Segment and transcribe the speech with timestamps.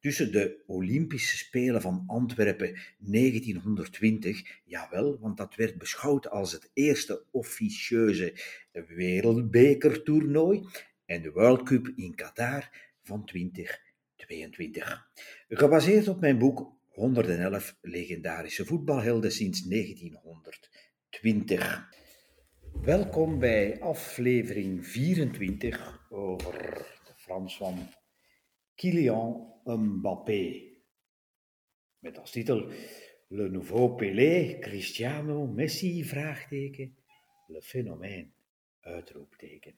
[0.00, 7.24] tussen de Olympische Spelen van Antwerpen 1920, jawel, want dat werd beschouwd als het eerste
[7.30, 8.34] officieuze
[8.72, 10.66] wereldbekertoernooi,
[11.06, 12.70] en de World Cup in Qatar
[13.02, 15.10] van 2022.
[15.48, 21.88] Gebaseerd op mijn boek 111 legendarische voetbalhelden sinds 1920.
[22.82, 26.52] Welkom bij aflevering 24 over
[27.04, 27.88] de Fransman
[28.74, 30.62] Kylian Mbappé.
[31.98, 32.70] Met als titel
[33.28, 36.96] Le Nouveau Pelé, Cristiano, Messi, vraagteken,
[37.46, 38.30] Le Phénomène,
[38.80, 39.74] uitroepteken.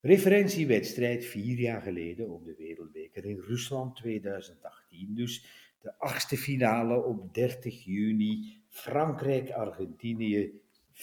[0.00, 5.14] Referentiewedstrijd vier jaar geleden op de Wereldbeker in Rusland 2018.
[5.14, 5.44] Dus
[5.80, 10.60] de achtste finale op 30 juni, Frankrijk-Argentinië
[10.92, 10.96] 4-3.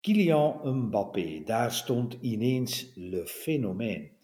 [0.00, 4.15] Kylian Mbappé, daar stond ineens Le Phénomène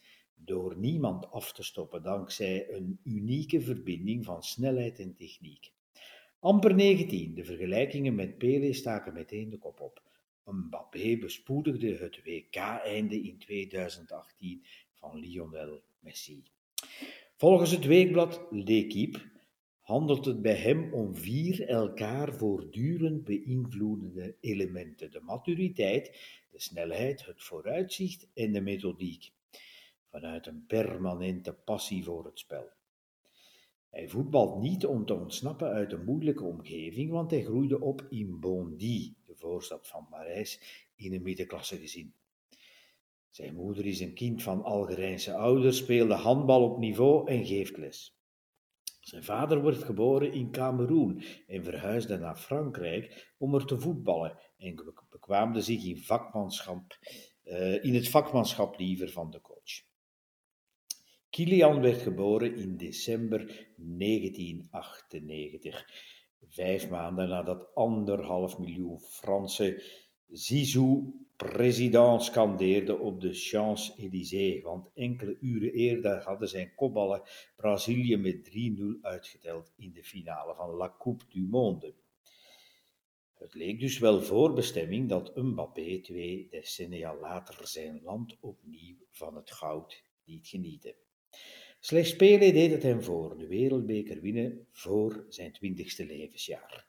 [0.45, 5.73] door niemand af te stoppen dankzij een unieke verbinding van snelheid en techniek.
[6.39, 10.03] Amper 19, de vergelijkingen met Pele staken meteen de kop op.
[10.45, 16.43] Mbappé bespoedigde het WK-einde in 2018 van Lionel Messi.
[17.37, 19.19] Volgens het weekblad L'Equipe
[19.81, 26.07] handelt het bij hem om vier elkaar voortdurend beïnvloedende elementen: de maturiteit,
[26.51, 29.33] de snelheid, het vooruitzicht en de methodiek
[30.13, 32.69] vanuit een permanente passie voor het spel.
[33.91, 38.41] Hij voetbalt niet om te ontsnappen uit een moeilijke omgeving, want hij groeide op in
[38.41, 40.61] Bondy, de voorstad van Parijs,
[40.95, 42.15] in een middenklasse gezin.
[43.31, 48.17] Zijn moeder is een kind van Algerijnse ouders, speelde handbal op niveau en geeft les.
[49.01, 54.95] Zijn vader werd geboren in Cameroen en verhuisde naar Frankrijk om er te voetballen en
[55.11, 56.99] bekwaamde zich in, vakmanschap,
[57.45, 59.52] uh, in het vakmanschap liever van de.
[61.33, 65.87] Kilian werd geboren in december 1998,
[66.49, 69.83] vijf maanden nadat anderhalf miljoen Fransen
[70.29, 77.23] Zizou president scandeerde op de Champs-Élysées, want enkele uren eerder hadden zijn kopballen
[77.57, 78.53] Brazilië met 3-0
[79.01, 81.95] uitgeteld in de finale van La Coupe du Monde.
[83.35, 89.51] Het leek dus wel voorbestemming dat Mbappé twee decennia later zijn land opnieuw van het
[89.51, 90.95] goud liet genieten.
[91.81, 96.87] Slechts Pele deed het hem voor, de wereldbeker winnen voor zijn twintigste levensjaar.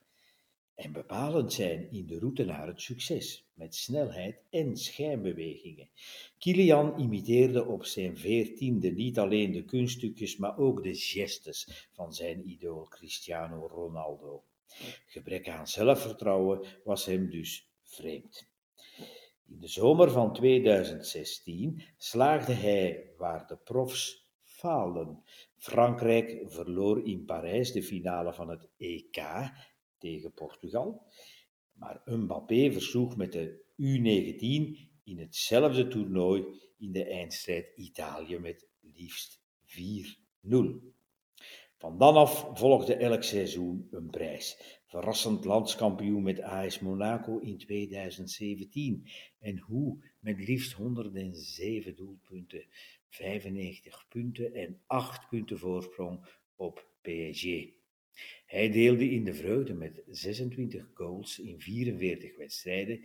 [0.76, 5.90] En bepalend zijn in de route naar het succes, met snelheid en schijnbewegingen.
[6.38, 12.50] Kilian imiteerde op zijn veertiende niet alleen de kunststukjes, maar ook de gestes van zijn
[12.50, 14.44] idool Cristiano Ronaldo.
[15.06, 18.48] Gebrek aan zelfvertrouwen was hem dus vreemd.
[19.48, 24.22] In de zomer van 2016 slaagde hij waar de profs
[25.57, 29.22] Frankrijk verloor in Parijs de finale van het EK
[29.97, 31.06] tegen Portugal,
[31.74, 34.41] maar Mbappé versloeg met de U19
[35.03, 36.46] in hetzelfde toernooi
[36.78, 39.75] in de eindstrijd Italië met liefst 4-0.
[41.78, 44.81] Van dan af volgde elk seizoen een prijs.
[44.85, 49.07] Verrassend landskampioen met AS Monaco in 2017.
[49.40, 52.66] En hoe met liefst 107 doelpunten
[53.13, 56.25] 95 punten en 8 punten voorsprong
[56.56, 57.46] op PSG.
[58.46, 63.03] Hij deelde in de vreugde met 26 goals in 44 wedstrijden,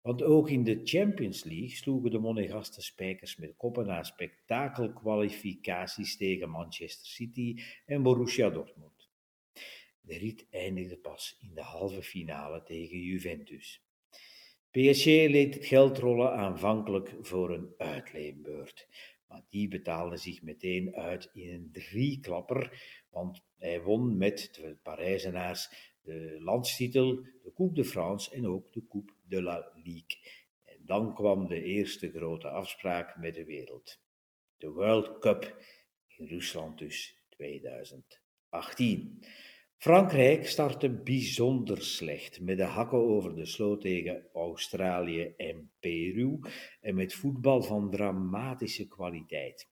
[0.00, 6.50] want ook in de Champions League sloegen de Monegasten spijkers met koppen na spektakelkwalificaties tegen
[6.50, 9.08] Manchester City en Borussia Dortmund.
[10.00, 13.82] De rit eindigde pas in de halve finale tegen Juventus.
[14.70, 18.88] PSG leed het geld rollen aanvankelijk voor een uitleenbeurt.
[19.28, 25.94] Maar die betaalde zich meteen uit in een drieklapper, want hij won met de Parijzenaars
[26.02, 30.18] de landstitel, de Coupe de France en ook de Coupe de la Ligue.
[30.64, 34.00] En dan kwam de eerste grote afspraak met de wereld.
[34.56, 35.56] De World Cup
[36.06, 39.24] in Rusland dus 2018.
[39.78, 46.38] Frankrijk startte bijzonder slecht, met de hakken over de sloot tegen Australië en Peru
[46.80, 49.68] en met voetbal van dramatische kwaliteit.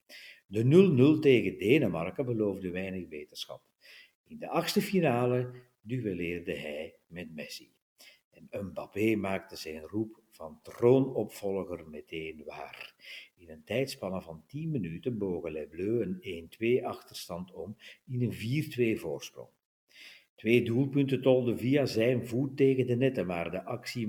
[0.46, 3.62] De 0-0 tegen Denemarken beloofde weinig beterschap.
[4.24, 5.50] In de achtste finale
[5.80, 7.72] duelleerde hij met Messi.
[8.30, 12.94] En Mbappé maakte zijn roep van troonopvolger meteen waar.
[13.36, 17.76] In een tijdspanne van 10 minuten bogen Les Bleus een 1-2 achterstand om
[18.06, 19.54] in een 4-2 voorsprong.
[20.36, 24.08] Twee doelpunten tolden via zijn voet tegen de netten, maar de actie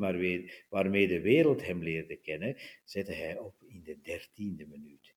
[0.69, 5.15] waarmee de wereld hem leerde kennen, zette hij op in de dertiende minuut.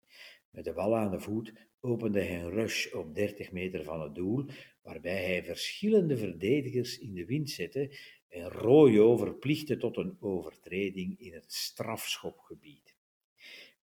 [0.51, 4.15] Met de bal aan de voet opende hij een rush op 30 meter van het
[4.15, 4.45] doel,
[4.83, 7.97] waarbij hij verschillende verdedigers in de wind zette
[8.29, 12.95] en Royo verplichtte tot een overtreding in het strafschopgebied.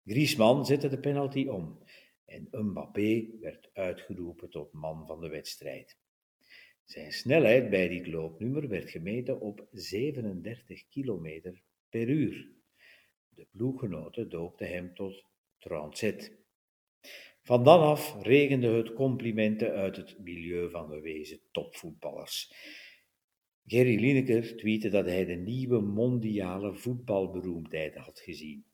[0.06, 1.80] Griezmann zette de penalty om
[2.26, 5.98] en Mbappé werd uitgeroepen tot man van de wedstrijd.
[6.86, 11.54] Zijn snelheid bij dit loopnummer werd gemeten op 37 km
[11.90, 12.52] per uur.
[13.30, 15.24] De ploeggenoten doopten hem tot
[15.60, 16.38] Transet.
[17.42, 22.54] Van dan af regende het complimenten uit het milieu van gewezen topvoetballers.
[23.66, 28.66] Gerry Lineker tweette dat hij de nieuwe mondiale voetbalberoemdheid had gezien.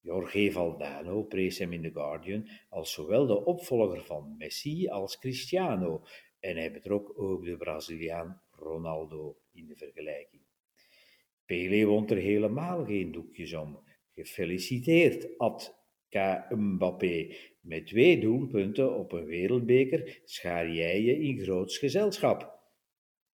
[0.00, 6.04] Jorge Valdano prees hem in The Guardian als zowel de opvolger van Messi als Cristiano
[6.40, 10.42] en hij betrok ook de Braziliaan Ronaldo in de vergelijking.
[11.44, 13.84] Pele wond er helemaal geen doekjes om.
[14.10, 15.78] Gefeliciteerd, Ad
[16.08, 16.44] K.
[16.48, 17.34] Mbappé.
[17.60, 22.58] Met twee doelpunten op een wereldbeker schaar jij je in groots gezelschap.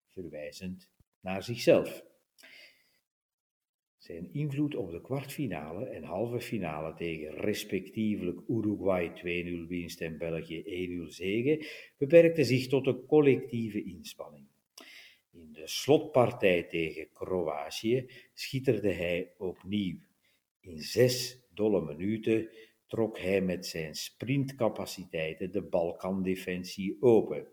[0.06, 2.04] Verwijzend naar zichzelf.
[4.06, 9.12] Zijn invloed op de kwartfinale en halve finale tegen respectievelijk Uruguay
[9.64, 10.62] 2-0 winst en België
[11.06, 11.66] 1-0 zege
[11.98, 14.46] beperkte zich tot een collectieve inspanning.
[15.32, 19.98] In de slotpartij tegen Kroatië schitterde hij opnieuw.
[20.60, 22.48] In zes dolle minuten
[22.86, 27.46] trok hij met zijn sprintcapaciteiten de Balkandefensie open.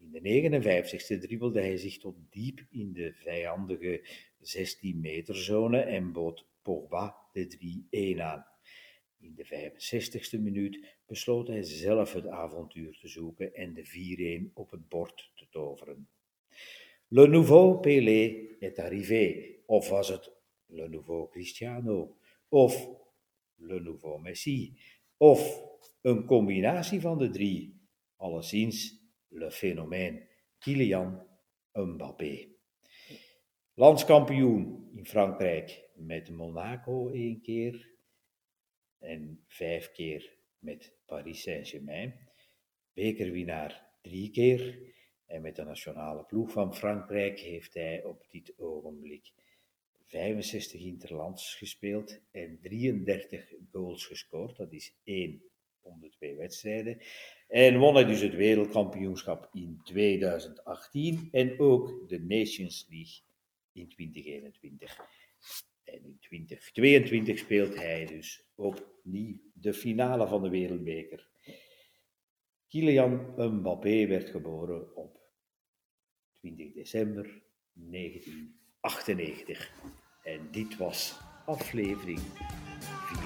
[0.00, 4.08] In de 59ste dribbelde hij zich tot diep in de vijandige
[4.40, 8.46] 16 meter zone en bood Pogba de 3-1 aan.
[9.18, 14.70] In de 65ste minuut besloot hij zelf het avontuur te zoeken en de 4-1 op
[14.70, 16.08] het bord te toveren.
[17.08, 20.32] Le nouveau Pelé est arrivé, of was het
[20.66, 22.16] Le nouveau Cristiano,
[22.48, 22.88] of
[23.54, 24.78] Le nouveau Messi,
[25.16, 25.62] of
[26.00, 27.80] een combinatie van de drie,
[28.16, 28.99] alleszins
[29.30, 30.26] le phénomène
[30.60, 31.26] Kylian
[31.74, 32.48] Mbappé.
[33.74, 37.90] Landskampioen in Frankrijk met Monaco één keer
[38.98, 42.14] en vijf keer met Paris Saint-Germain.
[42.92, 44.78] Bekerwinnaar drie keer
[45.26, 49.32] en met de nationale ploeg van Frankrijk heeft hij op dit ogenblik
[50.06, 54.56] 65 interlands gespeeld en 33 goals gescoord.
[54.56, 55.42] Dat is één
[55.90, 56.98] om de twee wedstrijden.
[57.48, 63.20] En won hij dus het wereldkampioenschap in 2018 en ook de Nations League
[63.72, 64.98] in 2021.
[65.84, 71.28] En in 2022 speelt hij dus opnieuw de finale van de Wereldbeker.
[72.68, 75.20] Kylian Mbappé werd geboren op
[76.40, 77.42] 20 december
[77.72, 79.72] 1998.
[80.22, 83.19] En dit was aflevering 4.